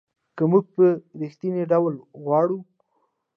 [0.35, 0.85] که یې موږ په
[1.19, 1.93] رښتینې ډول
[2.23, 2.59] غواړو.